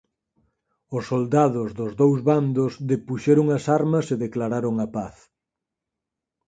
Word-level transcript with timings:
Os 0.97 1.03
soldados 1.11 1.69
dos 1.79 1.91
dous 2.01 2.19
bandos 2.29 2.71
depuxeron 2.91 3.47
as 3.57 3.63
armas 3.79 4.05
e 4.13 4.21
declararon 4.25 4.75
a 4.85 4.87
paz. 4.95 5.15